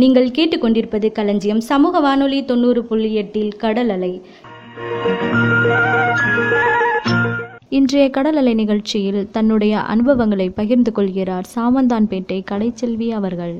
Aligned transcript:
நீங்கள் 0.00 0.28
கேட்டுக்கொண்டிருப்பது 0.28 1.12
களஞ்சியம். 1.12 1.60
சமூக 1.60 2.00
வானொலி 2.00 2.44
தொண்ணூறு 2.44 2.84
புள்ளி 2.84 3.14
எட்டில் 3.14 3.56
கடல் 3.56 3.88
அலை 3.88 4.12
இன்றைய 7.68 8.10
கடல் 8.10 8.36
அலை 8.36 8.54
நிகழ்ச்சியில் 8.54 9.28
தன்னுடைய 9.30 9.80
அனுபவங்களை 9.80 10.48
பகிர்ந்து 10.50 10.92
கொள்கிறார் 10.92 11.48
சாமந்தான்பேட்டை 11.54 12.40
கலைச்செல்வி 12.50 13.08
அவர்கள். 13.20 13.54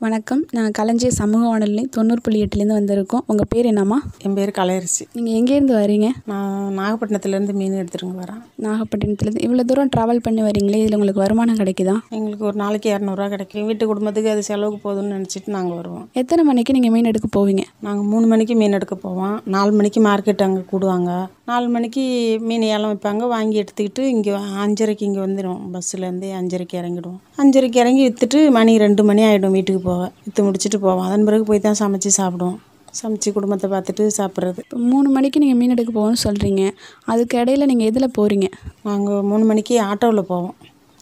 வணக்கம். 0.00 0.44
நாங்கள் 0.50 0.70
களஞ்சிய 0.70 1.10
சமூக 1.10 1.48
வானொலி 1.48 1.82
தொண்ணூறு 1.86 2.20
புள்ளி 2.20 2.42
எட்டுலேருந்து 2.42 2.76
வந்திருக்கோம். 2.78 3.22
உங்கள் 3.26 3.46
பேர் 3.48 3.64
என்னம்மா? 3.64 4.02
என் 4.18 4.34
பேர் 4.34 4.50
கலையரசி. 4.50 5.04
நீங்கள் 5.12 5.36
எங்கேருந்து 5.38 5.74
வரீங்க? 5.82 6.08
நான் 6.24 6.74
நாகப்பட்டினத்துலேருந்து 6.78 7.52
மீன் 7.52 7.72
எடுத்துருங்க 7.72 8.16
வரேன். 8.22 8.42
நாகப்பட்டினத்துலேருந்து. 8.62 9.42
இவ்வளோ 9.46 9.60
தூரம் 9.60 9.88
ட்ராவல் 9.96 10.22
பண்ணி 10.22 10.42
வரீங்களே 10.42 10.80
இதில் 10.80 10.92
உங்களுக்கு 10.92 11.20
வருமானம் 11.20 11.54
கிடைக்குதா? 11.54 11.94
எங்களுக்கு 12.10 12.44
ஒரு 12.44 12.56
நாளைக்கு 12.56 12.90
இரநூறுவா 12.94 13.28
கிடைக்கும். 13.28 13.66
வீட்டு 13.66 13.86
குடும்பத்துக்கு 13.86 14.30
அது 14.30 14.42
செலவுக்கு 14.42 14.92
போதும்னு 14.92 15.16
நினச்சிட்டு 15.16 15.46
நாங்கள் 15.46 15.76
வருவோம். 15.76 16.08
எத்தனை 16.12 16.44
மணிக்கு 16.44 16.72
நீங்கள் 16.72 16.90
மீன் 16.90 17.04
எடுக்க 17.04 17.40
போவீங்க? 17.40 17.64
நாங்கள் 17.80 18.04
மூணு 18.04 18.26
மணிக்கு 18.26 18.54
மீன் 18.54 18.72
எடுக்க 18.72 18.94
போவோம். 18.94 19.40
நாலு 19.44 19.72
மணிக்கு 19.72 20.02
மார்க்கெட் 20.02 20.46
அங்கே 20.48 20.62
கூடுவாங்க. 20.72 21.26
நாலு 21.48 21.66
மணிக்கு 21.74 22.04
மீன் 22.48 22.64
ஏலம் 22.74 22.92
வைப்பாங்க. 22.92 23.24
வாங்கி 23.32 23.56
எடுத்துக்கிட்டு 23.62 24.02
இங்கே 24.12 24.30
அஞ்சரைக்கு 24.62 25.04
இங்கே 25.08 25.20
வந்துடும் 25.24 25.60
பஸ்ஸுலேருந்து 25.74 26.28
அஞ்சரைக்கு 26.38 26.76
இறங்கிடுவோம். 26.80 27.20
அஞ்சரைக்கு 27.42 27.78
இறங்கி 27.82 28.02
விற்றுட்டு 28.06 28.38
மணி 28.56 28.72
ரெண்டு 28.84 29.02
மணி 29.08 29.22
ஆகிடும் 29.26 29.54
வீட்டுக்கு 29.56 29.82
போக. 29.88 30.06
விற்று 30.24 30.44
முடிச்சுட்டு 30.46 30.78
போவோம். 30.86 31.04
அதன் 31.08 31.26
பிறகு 31.28 31.44
போய் 31.50 31.62
தான் 31.66 31.78
சமைச்சு 31.82 32.12
சாப்பிடுவோம். 32.18 32.58
சமைச்சு 33.00 33.30
குடும்பத்தை 33.36 33.68
பார்த்துட்டு 33.74 34.04
சாப்பிட்றது. 34.18 34.60
இப்போ 34.66 34.80
மூணு 34.92 35.08
மணிக்கு 35.16 35.42
நீங்கள் 35.42 35.58
மீன் 35.60 35.74
எடுக்க 35.76 35.92
போகணும்னு 35.98 36.24
சொல்கிறீங்க 36.26 36.62
அதுக்கு 37.12 37.34
இடையில 37.42 37.68
நீங்கள் 37.72 37.90
எதில் 37.90 38.14
போகிறீங்க 38.18 38.48
நாங்கள் 38.88 39.26
மூணு 39.30 39.44
மணிக்கு 39.50 39.76
ஆட்டோவில் 39.90 40.28
போவோம். 40.32 40.54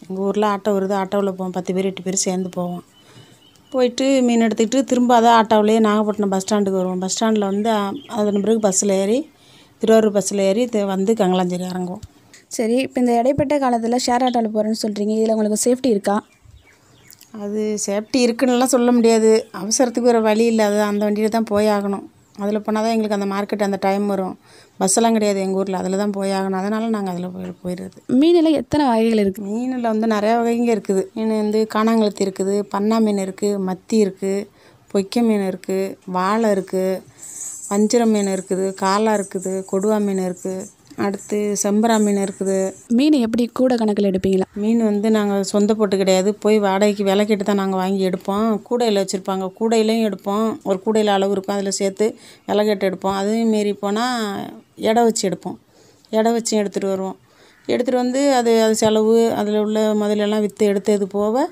எங்கள் 0.07 0.25
ஊரில் 0.29 0.51
ஆட்டோ 0.55 0.73
வருது. 0.79 0.95
ஆட்டோவில் 1.03 1.37
போவோம். 1.39 1.55
பத்து 1.59 1.75
பேர் 1.77 1.91
எட்டு 1.91 2.05
பேர் 2.09 2.25
சேர்ந்து 2.27 2.51
போவோம். 2.59 2.83
போயிட்டு 3.75 4.07
மீன் 4.27 4.45
எடுத்துக்கிட்டு 4.47 4.89
திரும்ப 4.91 5.13
அதான் 5.21 5.39
ஆட்டோவிலேயே 5.41 5.81
நாகப்பட்டினம் 5.87 6.35
பஸ் 6.35 6.45
ஸ்டாண்டுக்கு 6.45 6.81
வருவோம். 6.81 7.01
பஸ் 7.05 7.15
ஸ்டாண்டில் 7.15 7.51
வந்து 7.53 7.71
அதன் 8.19 8.43
பிறகு 8.45 8.61
பஸ்ஸில் 8.67 8.95
ஏறி 9.03 9.19
திருவாரூர் 9.85 10.17
பஸ்ஸில் 10.19 10.47
ஏறி 10.51 10.67
வந்து 10.95 11.13
கங்கலாஞ்சேரி 11.23 11.67
இறங்குவோம். 11.73 12.05
சரி 12.57 12.77
இப்போ 12.87 12.99
இந்த 13.03 13.13
இடைப்பட்ட 13.21 13.55
காலத்தில் 13.63 14.03
ஷேர் 14.05 14.25
ஆட்டோவில் 14.27 14.55
போகிறேன்னு 14.55 14.81
சொல்கிறீங்க 14.83 15.13
இதில் 15.19 15.33
உங்களுக்கு 15.35 15.65
சேஃப்டி 15.67 15.89
இருக்கா? 15.95 16.17
அது 17.45 17.63
சேஃப்டி 17.85 18.19
இருக்குன்னுலாம் 18.25 18.73
சொல்ல 18.75 18.91
முடியாது. 18.97 19.31
அவசரத்துக்கு 19.61 20.09
வேறு 20.11 20.21
வழி 20.27 20.45
இல்லை 20.51 20.65
அது 20.71 20.77
அந்த 20.89 21.03
வண்டியில் 21.07 21.35
தான் 21.37 21.49
போய் 21.51 21.69
ஆகணும். 21.77 22.05
அதில் 22.43 22.63
போனால் 22.67 22.85
தான் 22.85 22.93
எங்களுக்கு 22.95 23.17
அந்த 23.19 23.29
மார்க்கெட் 23.33 23.65
அந்த 23.67 23.79
டைம் 23.87 24.05
வரும். 24.13 24.37
பஸ்ஸெல்லாம் 24.81 25.17
கிடையாது 25.17 25.41
எங்கள் 25.45 25.61
ஊரில் 25.63 25.79
அதில் 25.81 26.01
தான் 26.03 26.15
போய் 26.19 26.35
ஆகணும். 26.39 26.59
அதனால் 26.61 26.95
நாங்கள் 26.97 27.15
அதில் 27.15 27.35
போய் 27.35 27.51
போயிடுறது. 27.65 27.99
மீனில் 28.21 28.59
எத்தனை 28.61 28.85
வகைகள் 28.93 29.23
இருக்குது 29.25 29.47
மீனில் 29.51 29.91
வந்து 29.93 30.09
நிறையா 30.15 30.37
வகைங்க 30.41 30.71
இருக்குது. 30.77 31.05
மீன் 31.17 31.35
வந்து 31.43 31.63
காணாங்கழுத்தி 31.75 32.25
இருக்குது 32.27 32.57
பன்னா 32.75 32.99
மீன் 33.07 33.23
இருக்குது 33.27 33.61
மத்தி 33.71 33.99
இருக்குது 34.07 34.47
பொய்க்க 34.93 35.25
மீன் 35.31 35.47
இருக்குது 35.53 35.93
வாழை 36.19 36.51
இருக்குது 36.57 37.03
வஞ்சிர 37.75 38.05
மீன் 38.15 38.33
இருக்குது 38.37 38.67
காலா 38.85 39.13
இருக்குது 39.21 39.53
கொடுவா 39.73 39.99
மீன் 40.07 40.25
இருக்குது 40.31 40.65
அடுத்து 41.05 41.39
செம்பரா 41.63 41.95
மீன் 42.05 42.21
இருக்குது. 42.25 42.57
மீன் 42.99 43.17
எப்படி 43.27 43.45
கூட 43.61 43.73
கணக்கில் 43.81 44.09
எடுப்பீங்களா? 44.11 44.47
மீன் 44.63 44.83
வந்து 44.89 45.09
நாங்கள் 45.17 45.49
சொந்த 45.51 45.75
போட்டு 45.79 45.97
கிடையாது. 46.03 46.31
போய் 46.43 46.57
வாடகைக்கு 46.65 47.05
விலை 47.09 47.25
கேட்டு 47.27 47.45
தான் 47.49 47.61
நாங்கள் 47.63 47.81
வாங்கி 47.83 48.03
எடுப்போம். 48.09 48.47
கூடையில் 48.69 49.01
வச்சுருப்பாங்க. 49.01 49.47
கூடையிலையும் 49.59 50.07
எடுப்போம். 50.09 50.47
ஒரு 50.69 50.79
கூடையில் 50.85 51.11
அளவு 51.17 51.35
இருக்கும். 51.37 51.57
அதில் 51.57 51.79
சேர்த்து 51.81 52.07
விலை 52.49 52.65
கேட்டு 52.69 52.89
எடுப்போம். 52.91 53.17
அதையும் 53.21 53.53
மீறி 53.55 53.73
போனால் 53.83 54.21
எடை 54.91 55.03
வச்சு 55.09 55.25
எடுப்போம். 55.31 55.57
எடை 56.13 56.33
வச்சு 56.37 56.53
எடுத்துகிட்டு 56.61 56.93
வருவோம். 56.95 57.19
எடுத்துகிட்டு 57.69 58.03
வந்து 58.05 58.23
அது 58.39 58.53
அது 58.65 58.77
செலவு 58.83 59.17
அதில் 59.41 59.63
உள்ள 59.65 59.81
முதலெல்லாம் 60.03 60.45
விற்று 60.47 60.71
எடுத்தது 60.73 61.09
போக 61.19 61.47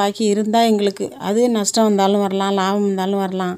பாக்கி 0.00 0.24
இருந்தால் 0.32 0.68
எங்களுக்கு. 0.72 1.06
அது 1.28 1.40
நஷ்டம் 1.58 1.88
வந்தாலும் 1.88 2.24
வரலாம் 2.26 2.56
லாபம் 2.60 2.88
வந்தாலும் 2.88 3.22
வரலாம். 3.24 3.56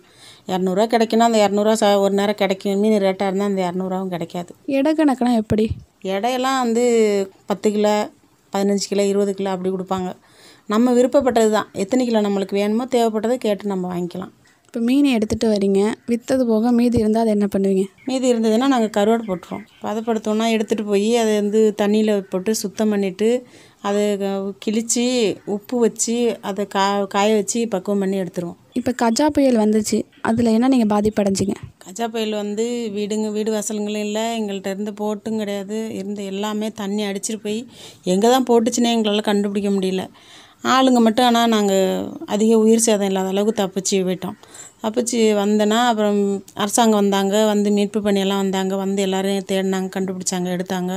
இரநூறுவா 0.48 0.84
கிடைக்குன்னா 0.94 1.26
அந்த 1.28 1.38
இரநூறுவா 1.46 1.74
ச 1.82 1.86
ஒரு 2.04 2.14
நேரம் 2.14 2.40
கிடைக்கும். 2.40 2.80
மீன் 2.82 2.96
ரேட்டாக 3.02 3.28
இருந்தால் 3.28 3.50
அந்த 3.50 3.60
இரநூறுவாவும் 3.68 4.12
கிடைக்காது. 4.14 4.50
எடை 4.78 4.92
கணக்குனா 4.92 5.32
எப்படி? 5.42 5.64
எடையெல்லாம் 6.14 6.58
வந்து 6.64 6.84
பத்து 7.46 7.68
கிலோ 7.72 7.94
பதினஞ்சு 8.52 8.86
கிலோ 8.90 9.04
இருபது 9.12 9.34
கிலோ 9.34 9.50
அப்படி 9.50 9.70
கொடுப்பாங்க. 9.74 10.10
நம்ம 10.72 10.92
விருப்பப்பட்டது 10.92 11.50
தான். 11.50 11.68
எத்தனை 11.72 12.06
கிலோ 12.06 12.20
நம்மளுக்கு 12.20 12.58
வேணுமோ 12.60 12.84
தேவைப்பட்டதை 12.84 13.36
கேட்டு 13.36 13.72
நம்ம 13.72 13.84
வாங்கிக்கலாம். 13.94 14.34
இப்போ 14.74 14.86
மீனை 14.86 15.10
எடுத்துகிட்டு 15.16 15.48
வரீங்க. 15.52 15.80
விற்றது 16.10 16.44
போக 16.48 16.70
மீதி 16.78 16.96
இருந்தால் 17.02 17.24
அதை 17.24 17.32
என்ன 17.36 17.46
பண்ணுவீங்க? 17.52 17.84
மீதி 18.08 18.26
இருந்ததுன்னா 18.32 18.66
நாங்கள் 18.72 18.92
கருவாடு 18.96 19.24
போட்டுருவோம். 19.28 19.62
பதப்படுத்தோன்னா 19.84 20.46
எடுத்துகிட்டு 20.54 20.84
போய் 20.88 21.06
அதை 21.20 21.34
வந்து 21.40 21.60
தண்ணியில் 21.80 22.10
போட்டு 22.32 22.52
சுத்தம் 22.62 22.92
பண்ணிவிட்டு 22.94 23.28
அதை 23.88 24.02
கிழித்து 24.64 25.04
உப்பு 25.56 25.76
வச்சு 25.84 26.16
அதை 26.50 26.64
கா 26.74 26.84
காய 27.14 27.30
வச்சு 27.40 27.60
பக்குவம் 27.74 28.02
பண்ணி 28.04 28.18
எடுத்துருவோம். 28.22 28.58
இப்போ 28.80 28.92
கஜா 29.02 29.28
புயல் 29.36 29.62
வந்துச்சு. 29.64 29.98
அதில் 30.30 30.54
என்ன 30.56 30.72
நீங்கள் 30.74 30.92
பாதிப்படைஞ்சிங்க? 30.94 31.56
கஜா 31.84 32.08
புயல் 32.14 32.34
வந்து 32.42 32.66
வீடுங்க 32.96 33.30
வீடு 33.36 33.52
வாசலுங்களும் 33.56 34.06
இல்லை 34.08 34.24
எங்கள்கிட்ட 34.38 34.72
இருந்த 34.76 34.94
போட்டும் 35.02 35.40
கிடையாது. 35.42 35.78
இருந்த 36.00 36.22
எல்லாமே 36.32 36.70
தண்ணி 36.80 37.04
அடிச்சிட்டு 37.10 37.42
போய் 37.46 37.60
எங்கே 38.14 38.30
தான் 38.34 38.48
போட்டுச்சுன்னே 38.50 38.94
எங்களால் 38.96 39.28
கண்டுபிடிக்க 39.30 39.70
முடியல. 39.76 40.04
ஆளுங்க 40.64 41.00
மட்டும் 41.00 41.26
ஆனால் 41.26 41.48
நாங்கள் 41.48 41.82
அதிக 42.26 42.52
உயிர் 42.56 42.84
சேதம் 42.84 43.06
இல்லாத 43.06 43.28
அளவுக்கு 43.28 43.60
தப்பிச்சு 43.62 43.96
போயிட்டோம். 44.06 44.36
தப்பிச்சு 44.82 45.18
வந்தேன்னா 45.40 45.78
அப்புறம் 45.90 46.18
அரசாங்கம் 46.54 47.00
வந்தாங்க 47.00 47.34
வந்து 47.44 47.70
மீட்பு 47.70 48.00
பணியெல்லாம் 48.02 48.42
வந்தாங்க 48.42 48.74
வந்து 48.76 49.00
எல்லோரையும் 49.02 49.46
தேடினாங்க 49.52 49.88
கண்டுபிடிச்சாங்க 49.96 50.48
எடுத்தாங்க. 50.56 50.92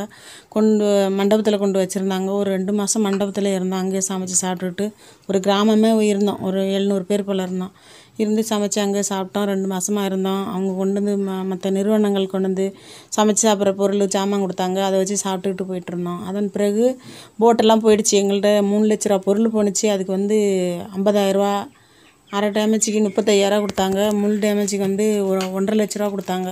கொண்டு 0.49 0.85
மண்டபத்தில் 1.19 1.61
கொண்டு 1.63 1.79
வச்சுருந்தாங்க. 1.81 2.29
ஒரு 2.39 2.49
ரெண்டு 2.49 2.73
மாதம் 2.73 3.05
மண்டபத்தில் 3.07 3.49
இருந்தோம் 3.55 3.81
அங்கேயே 3.81 4.03
சமைச்சு 4.09 4.37
சாப்பிட்டுட்டு. 4.43 4.87
ஒரு 5.29 5.39
கிராமமே 5.39 5.91
இருந்தோம் 6.11 6.41
ஒரு 6.41 6.61
எழுநூறு 6.71 7.05
பேர் 7.05 7.27
போல் 7.29 7.39
இருந்தோம். 7.39 7.73
இருந்து 8.21 8.43
சமைச்சு 8.49 8.79
அங்கே 8.83 9.01
சாப்பிட்டோம். 9.09 9.47
ரெண்டு 9.51 9.67
மாதமாக 9.73 10.09
இருந்தோம். 10.09 10.43
அவங்க 10.53 10.71
கொண்டு 10.81 10.97
வந்து 10.99 11.13
ம 11.27 11.37
மற்ற 11.49 11.69
நிறுவனங்கள் 11.77 12.25
கொண்டு 12.33 12.49
வந்து 12.49 12.65
சமைச்சு 13.17 13.43
சாப்பிட்ற 13.47 13.73
பொருள் 13.81 14.05
சாமான் 14.17 14.43
கொடுத்தாங்க. 14.45 14.79
அதை 14.87 14.95
வச்சு 15.01 15.17
சாப்பிட்டுக்கிட்டு 15.25 15.69
போயிட்டு 15.71 15.91
இருந்தோம். 15.93 16.21
அதன் 16.29 16.49
பிறகு 16.55 16.85
போட்டெல்லாம் 17.41 17.83
போயிடுச்சு. 17.85 18.13
எங்கள்கிட்ட 18.21 18.51
மூணு 18.71 18.85
லட்ச 18.91 19.11
ரூபா 19.11 19.19
பொருள் 19.27 19.53
போணுச்சு. 19.57 19.85
அதுக்கு 19.95 20.13
வந்து 20.19 20.39
ஐம்பதாயிரரூவா 20.97 21.53
அரை 22.37 22.47
டேமேஜுக்கு 22.55 23.01
முப்பத்தையாயிரரூவா 23.07 23.63
கொடுத்தாங்க. 23.65 23.99
முள் 24.21 24.39
டேமேஜுக்கு 24.45 24.85
வந்து 24.89 25.05
ஒன்றரை 25.57 25.77
லட்ச 25.81 25.97
ரூபா 25.99 26.09
கொடுத்தாங்க. 26.15 26.49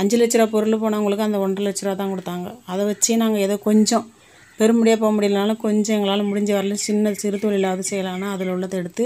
அஞ்சு 0.00 0.16
லட்ச 0.20 0.36
ரூபா 0.40 0.52
பொருள் 0.54 0.80
போனவங்களுக்கு 0.84 1.26
அந்த 1.26 1.40
ஒன்றரை 1.46 1.64
லட்ச 1.66 1.84
ரூபா 1.86 1.96
தான் 2.02 2.12
கொடுத்தாங்க. 2.14 2.48
அதை 2.72 2.84
வச்சு 2.90 3.18
நாங்கள் 3.22 3.44
ஏதோ 3.46 3.56
கொஞ்சம் 3.68 4.06
பெரும்படியாக 4.60 4.98
போக 5.02 5.10
முடியலனாலும் 5.16 5.60
கொஞ்சம் 5.66 5.94
எங்களால் 5.96 6.28
முடிஞ்ச 6.30 6.50
வரல 6.56 6.74
சின்ன 6.86 7.12
சிறு 7.20 7.36
தொழிலாவது 7.44 7.84
செய்யலாம்னா 7.90 8.30
அதில் 8.36 8.50
உள்ளதை 8.54 8.76
எடுத்து 8.80 9.04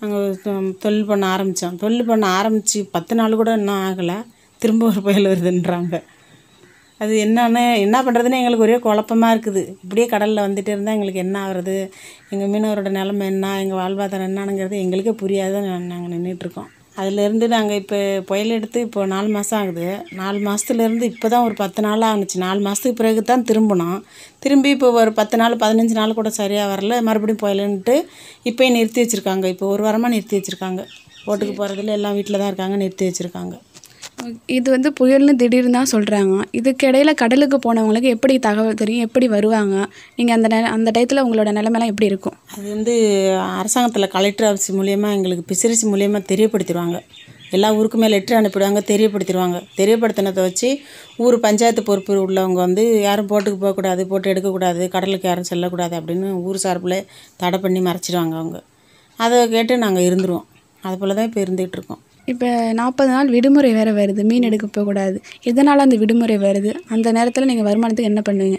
நாங்கள் 0.00 0.74
தொழில் 0.84 1.08
பண்ண 1.08 1.24
ஆரம்பித்தோம் 1.34 1.78
தொழில் 1.82 2.08
பண்ண 2.10 2.26
ஆரம்பித்து 2.38 2.80
பத்து 2.94 3.14
நாள் 3.18 3.40
கூட 3.40 3.52
இன்னும் 3.60 3.82
ஆகலை. 3.86 4.18
திரும்ப 4.62 4.86
ஒரு 4.90 5.00
புயல் 5.06 5.28
வருதுன்றாங்க. 5.30 5.96
அது 7.00 7.14
என்னென்னு 7.24 7.62
என்ன 7.84 7.96
பண்ணுறதுன்னு 8.02 8.38
எங்களுக்கு 8.40 8.66
ஒரே 8.66 8.76
குழப்பமா 8.86 9.28
இருக்குது. 9.34 9.62
இப்படியே 9.82 10.06
கடலில் 10.12 10.44
வந்துட்டே 10.46 10.72
இருந்தால் 10.74 10.96
எங்களுக்கு 10.96 11.24
என்ன 11.26 11.36
ஆகுறது? 11.46 11.76
எங்கள் 12.30 12.50
மீனவரோட 12.54 12.90
நிலமை 12.98 13.26
என்ன? 13.34 13.52
எங்கள் 13.64 13.80
வாழ்வாதாரம் 13.82 14.28
என்னங்கிறது 14.30 14.78
எங்களுக்கே 14.84 15.14
புரியாத 15.22 15.60
நாங்கள் 15.60 16.14
நின்றுட்டுருக்கோம் 16.14 16.70
அதுலேருந்து 17.00 17.46
நாங்கள் 17.54 17.78
இப்போ 17.80 17.98
புயல் 18.28 18.54
எடுத்து 18.56 18.78
இப்போ 18.86 19.00
நாலு 19.12 19.28
மாதம் 19.34 19.58
ஆகுது. 19.60 19.88
நாலு 20.20 20.38
மாதத்துலேருந்து 20.46 21.04
இப்போ 21.12 21.26
தான் 21.34 21.44
ஒரு 21.48 21.54
பத்து 21.60 21.80
நாள் 21.86 22.06
ஆணுச்சு 22.10 22.38
நாலு 22.44 22.60
மாதத்துக்கு 22.66 22.98
பிறகு 23.00 23.22
தான் 23.30 23.44
திரும்பினோம் 23.50 23.98
திரும்பி 24.44 24.70
இப்போ 24.76 24.88
ஒரு 25.02 25.12
பத்து 25.20 25.38
நாள் 25.42 25.60
பதினஞ்சு 25.62 25.94
நாள் 26.00 26.18
கூட 26.18 26.30
சரியாக 26.40 26.72
வரல. 26.72 26.96
மறுபடியும் 27.08 27.42
புயலுன்ட்டு 27.44 27.96
இப்போயும் 28.50 28.76
நிறுத்தி 28.78 29.02
வச்சுருக்காங்க. 29.04 29.46
இப்போ 29.54 29.66
ஒரு 29.74 29.84
வாரமாக 29.88 30.12
நிறுத்தி 30.16 30.36
வச்சுருக்காங்க. 30.38 30.82
ஓட்டுக்கு 31.30 31.54
போகிறதுல 31.60 31.96
எல்லாம் 31.98 32.16
வீட்டில் 32.18 32.40
தான் 32.42 32.50
இருக்காங்க 32.52 32.76
நிறுத்தி 32.84 33.06
வச்சுருக்காங்க. 33.08 33.54
இது 34.56 34.68
வந்து 34.74 34.88
புயல்னு 34.98 35.32
திடீர்னு 35.40 35.76
தான் 35.76 35.90
சொல்கிறாங்க 35.92 36.34
இதுக்கிடையில் 36.58 37.18
கடலுக்கு 37.20 37.56
போனவங்களுக்கு 37.66 38.08
எப்படி 38.16 38.34
தகவல் 38.46 38.78
தெரியும்? 38.80 39.06
எப்படி 39.08 39.26
வருவாங்க? 39.34 39.76
நீங்கள் 40.18 40.36
அந்த 40.36 40.48
நே 40.52 40.58
அந்த 40.76 40.90
டயத்தில் 40.96 41.22
உங்களோட 41.24 41.50
நிலைமைலாம் 41.58 41.92
எப்படி 41.92 42.10
இருக்கும்? 42.12 42.36
அது 42.54 42.66
வந்து 42.74 42.94
அரசாங்கத்தில் 43.60 44.12
கலெக்டர் 44.16 44.48
ஆஃபீஸ் 44.50 44.70
மூலியமாக 44.78 45.16
எங்களுக்கு 45.18 45.44
பிசிரிசி 45.52 45.86
மூலியமாக 45.92 46.28
தெரியப்படுத்திடுவாங்க. 46.32 46.98
எல்லா 47.56 47.68
ஊருக்குமே 47.76 48.08
லெட்டர் 48.14 48.38
அனுப்பிடுவாங்க 48.38 48.80
தெரியப்படுத்திடுவாங்க. 48.92 49.58
தெரியப்படுத்தினதை 49.80 50.42
வச்சு 50.48 50.70
ஊர் 51.26 51.36
பஞ்சாயத்து 51.46 51.82
பொறுப்பு 51.90 52.18
உள்ளவங்க 52.24 52.60
வந்து 52.66 52.84
யாரும் 53.06 53.30
போட்டுக்கு 53.30 53.60
போகக்கூடாது 53.62 54.04
போட்டு 54.10 54.32
எடுக்கக்கூடாது 54.32 54.82
கடலுக்கு 54.96 55.28
யாரும் 55.30 55.48
செல்லக்கூடாது 55.52 55.96
அப்படின்னு 56.00 56.30
ஊர் 56.48 56.60
சார்பில் 56.64 56.98
தடை 57.42 57.60
பண்ணி 57.64 57.82
மறைச்சிடுவாங்க 57.88 58.36
அவங்க. 58.42 58.58
அதை 59.18 59.38
கேட்டு 59.54 59.76
நாங்கள் 59.84 60.06
இருந்துருவோம். 60.08 60.46
அது 60.86 60.96
போல் 60.98 61.18
தான் 61.18 61.28
இப்போ 61.30 61.40
இருந்துகிட்டு 61.44 61.78
இருக்கோம். 61.78 62.02
இப்போ 62.30 62.48
நாற்பது 62.78 63.10
நாள் 63.10 63.28
விடுமுறை 63.34 63.70
வேறு 63.76 63.92
வருது. 63.98 64.22
மீன் 64.30 64.46
எடுக்க 64.48 64.66
போகக்கூடாது. 64.66 65.18
எதனால் 65.50 65.84
அந்த 65.84 65.96
விடுமுறை 65.96 66.36
வருது? 66.46 66.72
அந்த 66.94 67.12
நேரத்தில் 67.16 67.48
நீங்கள் 67.50 67.68
வருமானத்துக்கு 67.68 68.10
என்ன 68.12 68.22
பண்ணுவீங்க? 68.28 68.58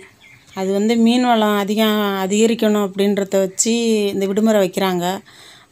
அது 0.59 0.69
வந்து 0.77 0.93
மீன் 1.05 1.25
வளம் 1.31 1.57
அதிகம் 1.63 1.99
அதிகரிக்கணும் 2.23 2.85
அப்படின்றத 2.87 3.37
வச்சு 3.45 3.73
இந்த 4.13 4.25
விடுமுறை 4.29 4.61
வைக்கிறாங்க. 4.63 5.05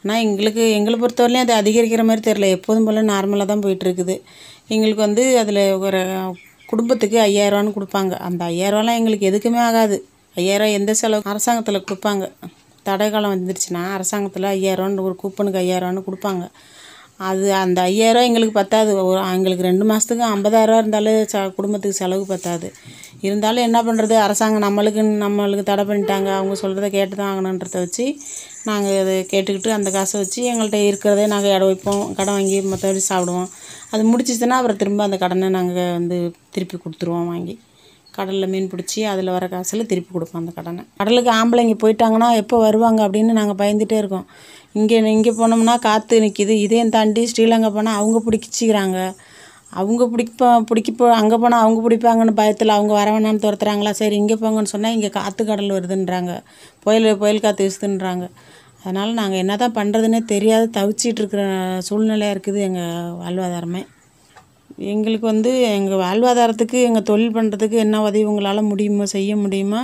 ஆனால் 0.02 0.22
எங்களுக்கு 0.26 0.64
எங்களை 0.78 0.98
பொறுத்தவரையிலையும் 1.00 1.46
அது 1.46 1.54
அதிகரிக்கிற 1.62 2.04
மாதிரி 2.10 2.24
தெரில 2.28 2.50
எப்போதும் 2.58 2.86
போல் 2.88 3.10
நார்மலாக 3.14 3.48
தான் 3.52 3.64
போயிட்டுருக்குது. 3.66 4.16
எங்களுக்கு 4.76 5.02
வந்து 5.08 5.24
அதில் 5.42 5.64
ஒரு 5.86 6.02
குடும்பத்துக்கு 6.72 7.18
ஐயாயிரரூவான்னு 7.28 7.76
கொடுப்பாங்க. 7.78 8.14
அந்த 8.28 8.42
ஐயாயிரரூவாலாம் 8.52 9.00
எங்களுக்கு 9.00 9.30
எதுக்குமே 9.32 9.60
ஆகாது. 9.68 9.98
ஐயாயிரம் 10.42 10.76
எந்த 10.80 10.94
செலவு? 11.02 11.30
அரசாங்கத்தில் 11.34 11.86
கொடுப்பாங்க. 11.90 12.26
தடை 12.88 13.08
காலம் 13.12 13.34
வந்துருச்சுன்னா 13.36 13.82
அரசாங்கத்தில் 13.98 14.48
ஐயாயிரரூவான்னு 14.56 15.06
ஒரு 15.08 15.16
கூப்பனுக்கு 15.24 15.62
ஐயாயிரரூவான்னு 15.64 16.08
கொடுப்பாங்க. 16.08 16.44
அது 17.20 17.46
அந்த 17.64 17.80
ஐயாயிரரூவா 17.90 18.28
எங்களுக்கு 18.30 18.56
பத்தாது. 18.60 18.90
ஒரு 19.10 19.20
எங்களுக்கு 19.36 19.68
ரெண்டு 19.68 19.86
மாதத்துக்கு 19.90 20.24
ஐம்பதாயிரரூவா 20.34 20.82
இருந்தாலே 20.82 21.14
ச 21.32 21.44
குடும்பத்துக்கு 21.58 22.00
செலவு 22.02 22.26
பத்தாது. 22.34 22.68
இருந்தாலும் 23.28 23.66
என்ன 23.68 23.80
பண்ணுறது 23.88 24.16
அரசாங்கம் 24.26 24.66
நம்மளுக்கு 24.66 25.04
நம்மளுக்கு 25.24 25.64
தடை 25.70 25.84
பண்ணிட்டாங்க. 25.92 26.30
அவங்க 26.40 26.56
சொல்கிறத 26.64 26.90
கேட்டு 26.98 27.16
தான் 27.16 27.32
ஆகணுன்றத 27.32 27.78
வச்சு 27.86 28.06
நாங்கள் 28.70 29.00
அதை 29.04 29.16
கேட்டுக்கிட்டு 29.32 29.72
அந்த 29.78 29.92
காசை 29.96 30.16
வச்சு 30.22 30.42
எங்கள்கிட்ட 30.52 30.82
இருக்கிறதே 30.90 31.26
நாங்கள் 31.34 31.54
இடம் 31.56 31.72
வைப்போம். 31.72 32.04
கடன் 32.18 32.38
வாங்கி 32.38 32.60
மற்றபடி 32.74 33.04
சாப்பிடுவோம். 33.12 33.50
அது 33.94 34.04
முடிச்சிச்சுன்னா 34.12 34.60
அப்புறம் 34.60 34.82
திரும்ப 34.84 35.04
அந்த 35.08 35.20
கடனை 35.24 35.50
நாங்கள் 35.58 35.96
வந்து 36.00 36.20
திருப்பி 36.56 36.78
கொடுத்துருவோம் 36.78 37.32
வாங்கி. 37.34 37.56
கடலில் 38.18 38.52
மீன் 38.52 38.70
பிடிச்சி 38.72 39.00
அதில் 39.10 39.34
வர 39.34 39.46
காசில் 39.48 39.90
திருப்பி 39.90 40.12
கொடுப்போம் 40.14 40.42
அந்த 40.42 40.52
கடனை. 40.60 40.84
கடலுக்கு 41.00 41.32
ஆம்பளைங்க 41.40 41.76
போயிட்டாங்கன்னா 41.84 42.30
எப்போ 42.42 42.56
வருவாங்க 42.68 43.02
அப்படின்னு 43.08 43.34
நாங்கள் 43.40 43.60
பயந்துகிட்டே 43.62 43.98
இருக்கோம். 44.04 44.26
இங்கே 44.78 44.98
இங்கே 45.16 45.32
போனோம்னா 45.40 45.76
காற்று 45.88 46.16
நிற்கிது 46.26 46.54
இதையும் 46.66 46.94
தாண்டி 46.96 47.22
ஸ்ரீலங்கா 47.32 47.70
போனால் 47.78 48.00
அவங்க 48.02 48.18
பிடிச்சிக்கிறாங்க. 48.28 49.00
அவங்க 49.80 50.04
பிடிப்பா 50.12 50.50
பிடிக்கப்போ 50.70 51.06
அங்கே 51.20 51.38
போனால் 51.44 51.64
அவங்க 51.64 51.80
பிடிப்பாங்கன்னு 51.86 52.34
பயத்தில் 52.42 52.76
அவங்க 52.76 52.94
வர 53.00 53.08
வேணான்னு 53.16 53.44
துரத்துறாங்களா? 53.46 53.92
சரி 54.02 54.16
இங்கே 54.22 54.38
போங்கன்னு 54.44 54.74
சொன்னால் 54.74 54.96
இங்கே 54.98 55.10
காற்று 55.18 55.44
கடல் 55.50 55.76
வருதுன்றாங்க. 55.78 56.34
புயல் 56.86 57.10
புயல் 57.24 57.44
காற்று 57.46 57.66
வீசுதுன்றாங்க. 57.68 58.28
அதனால் 58.84 59.12
நாங்கள் 59.20 59.42
என்ன 59.44 59.54
தான் 59.64 59.78
பண்ணுறதுனே 59.80 60.20
தெரியாது 60.34 60.68
தவிச்சிட்டுருக்குற 60.78 61.44
சூழ்நிலையாக 61.90 62.36
இருக்குது 62.36 62.60
எங்கள் 62.70 63.14
வாழ்வாதாரமே. 63.22 63.84
எங்களுக்கு 64.78 65.26
வந்து 65.26 65.52
எங்கள் 65.78 66.02
வாழ்வாதாரத்துக்கு 66.04 66.78
எங்கள் 66.88 67.06
தொழில் 67.10 67.36
பண்ணுறதுக்கு 67.38 67.78
என்ன 67.84 68.02
உதவி 68.02 68.24
உங்களால் 68.24 68.70
முடியுமோ 68.72 69.06
செய்ய 69.14 69.36
முடியுமோ 69.44 69.82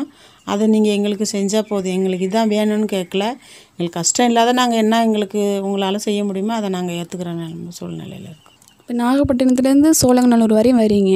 அதை 0.54 0.64
நீங்கள் 0.68 0.96
எங்களுக்கு 0.98 1.26
செஞ்சால் 1.36 1.68
போதும். 1.70 1.96
எங்களுக்கு 1.98 2.28
இதான் 2.30 2.52
வேணும்னு 2.56 2.88
கேட்கல. 2.96 3.26
எங்களுக்கு 3.72 3.98
கஷ்டம் 4.00 4.30
இல்லாத 4.30 4.54
நாங்கள் 4.60 4.82
என்ன 4.84 5.02
எங்களுக்கு 5.08 5.42
உங்களால் 5.68 6.06
செய்ய 6.08 6.24
முடியுமோ 6.24 6.54
அதை 6.60 6.70
நாங்கள் 6.70 6.98
ஏற்றுக்கிற 7.02 7.34
நிலைமை 7.42 7.74
சூழ்நிலையில் 7.80 8.28
இருக்கோம். 8.32 8.58
இப்போ 8.80 8.94
நாகப்பட்டினத்துலேருந்து 9.04 9.92
சோழங்கநல்லூர் 10.02 10.58
வரையும் 10.60 10.82
வரீங்க. 10.84 11.14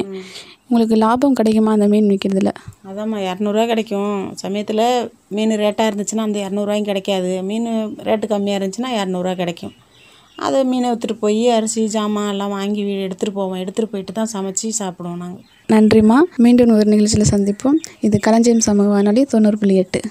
உங்களுக்கு 0.70 0.96
லாபம் 1.04 1.36
கிடைக்குமா 1.40 1.72
அந்த 1.72 1.88
மீன் 1.88 2.10
விற்கிறதுல 2.12 2.52
அதாம்மா 2.92 3.18
இரநூறுவா 3.30 3.66
கிடைக்கும். 3.68 4.34
சமயத்தில் 4.44 4.86
மீன் 5.36 5.60
ரேட்டாக 5.64 5.90
இருந்துச்சுன்னா 5.92 6.26
அந்த 6.30 6.40
இரநூறுவாயும் 6.46 6.90
கிடைக்காது. 6.92 7.32
மீன் 7.50 7.68
ரேட்டு 8.08 8.28
கம்மியாக 8.34 8.60
இருந்துச்சுன்னா 8.60 8.92
இரநூறுவா 9.00 9.34
கிடைக்கும். 9.34 9.76
அதை 10.46 10.60
மீனை 10.70 10.88
எடுத்துகிட்டு 10.92 11.22
போய் 11.24 11.44
அரிசி 11.58 11.84
ஜாமான் 11.94 12.32
எல்லாம் 12.34 12.54
வாங்கி 12.58 12.82
வீ 12.88 12.94
எடுத்துகிட்டு 13.06 13.38
போவோம். 13.38 13.60
எடுத்துகிட்டு 13.64 13.92
போயிட்டு 13.94 14.14
தான் 14.20 14.32
சமைச்சு 14.34 14.68
சாப்பிடுவோம் 14.80 15.22
நாங்கள் 15.24 15.46
நன்றிம்மா 15.74 16.18
மீண்டும் 16.44 16.74
ஒரு 16.76 16.90
நிகழ்ச்சியில் 16.94 17.32
சந்திப்போம். 17.34 17.78
இது 18.08 18.18
களஞ்சியம் 18.28 18.66
சமூக 18.68 18.88
வானொலி 18.96 19.24
தொண்ணூறு 19.34 19.58
புள்ளி 19.64 19.78
எட்டு. 19.84 20.02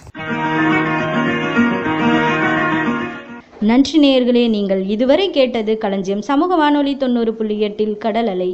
நன்றி 3.71 3.97
நேயர்களே 4.03 4.43
நீங்கள் 4.57 4.83
இதுவரை 4.95 5.27
கேட்டது 5.37 5.73
களஞ்சியம் 5.85 6.27
சமூக 6.31 6.57
வானொலி 6.63 6.93
தொண்ணூறு 6.97 7.35
புள்ளி 7.39 7.57
எட்டில் 7.69 7.97
கடல் 8.05 8.29
அலை. 8.35 8.51